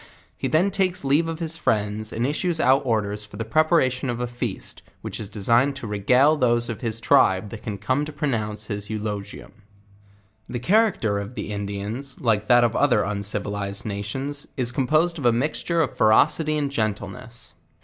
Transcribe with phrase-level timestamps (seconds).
[0.35, 4.19] He then takes leave of his friends, and issues out orders for the preparation of
[4.19, 8.11] a feast, which is designed to regale those of his .tribe .that can come to
[8.11, 9.53] pronounce his 104 JOURNAL OF
[10.53, 15.25] The character of the Indians, like that of other uncivili zed nations, is composed ot'
[15.27, 17.53] a mixture of ferocity and gentle ness.